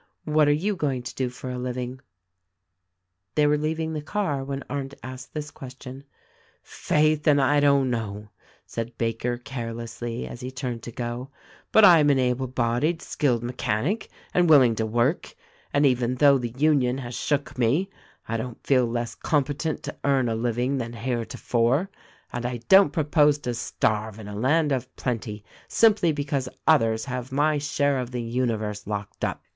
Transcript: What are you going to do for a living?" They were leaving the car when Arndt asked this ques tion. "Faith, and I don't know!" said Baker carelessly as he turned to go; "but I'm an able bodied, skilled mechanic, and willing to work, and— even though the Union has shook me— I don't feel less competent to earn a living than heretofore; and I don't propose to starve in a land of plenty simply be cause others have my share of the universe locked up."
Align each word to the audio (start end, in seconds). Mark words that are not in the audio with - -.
What 0.25 0.47
are 0.47 0.51
you 0.51 0.75
going 0.75 1.03
to 1.03 1.13
do 1.13 1.29
for 1.29 1.51
a 1.51 1.59
living?" 1.59 1.99
They 3.35 3.45
were 3.45 3.55
leaving 3.59 3.93
the 3.93 4.01
car 4.01 4.43
when 4.43 4.63
Arndt 4.67 4.95
asked 5.03 5.35
this 5.35 5.51
ques 5.51 5.75
tion. 5.79 6.05
"Faith, 6.63 7.27
and 7.27 7.39
I 7.39 7.59
don't 7.59 7.91
know!" 7.91 8.29
said 8.65 8.97
Baker 8.97 9.37
carelessly 9.37 10.25
as 10.27 10.41
he 10.41 10.49
turned 10.49 10.81
to 10.81 10.91
go; 10.91 11.29
"but 11.71 11.85
I'm 11.85 12.09
an 12.09 12.17
able 12.17 12.47
bodied, 12.47 12.99
skilled 13.03 13.43
mechanic, 13.43 14.09
and 14.33 14.49
willing 14.49 14.73
to 14.77 14.87
work, 14.87 15.35
and— 15.71 15.85
even 15.85 16.15
though 16.15 16.39
the 16.39 16.55
Union 16.57 16.97
has 16.97 17.13
shook 17.13 17.55
me— 17.59 17.87
I 18.27 18.37
don't 18.37 18.65
feel 18.65 18.87
less 18.87 19.13
competent 19.13 19.83
to 19.83 19.95
earn 20.03 20.27
a 20.29 20.33
living 20.33 20.79
than 20.79 20.93
heretofore; 20.93 21.91
and 22.33 22.43
I 22.43 22.57
don't 22.69 22.89
propose 22.91 23.37
to 23.41 23.53
starve 23.53 24.17
in 24.17 24.27
a 24.27 24.35
land 24.35 24.71
of 24.71 24.95
plenty 24.95 25.45
simply 25.67 26.11
be 26.11 26.23
cause 26.25 26.49
others 26.65 27.05
have 27.05 27.31
my 27.31 27.59
share 27.59 27.99
of 27.99 28.09
the 28.09 28.23
universe 28.23 28.87
locked 28.87 29.23
up." 29.23 29.43